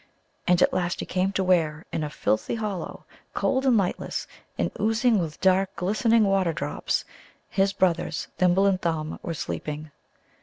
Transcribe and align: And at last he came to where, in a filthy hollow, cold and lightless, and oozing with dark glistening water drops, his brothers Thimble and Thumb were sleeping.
And 0.47 0.63
at 0.63 0.73
last 0.73 0.99
he 0.99 1.05
came 1.05 1.31
to 1.33 1.43
where, 1.43 1.85
in 1.91 2.03
a 2.03 2.09
filthy 2.09 2.55
hollow, 2.55 3.05
cold 3.35 3.67
and 3.67 3.77
lightless, 3.77 4.25
and 4.57 4.71
oozing 4.79 5.19
with 5.19 5.39
dark 5.41 5.75
glistening 5.75 6.23
water 6.23 6.53
drops, 6.53 7.05
his 7.49 7.71
brothers 7.71 8.27
Thimble 8.39 8.65
and 8.65 8.81
Thumb 8.81 9.19
were 9.21 9.35
sleeping. 9.35 9.91